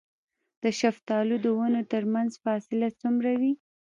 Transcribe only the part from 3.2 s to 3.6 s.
وي؟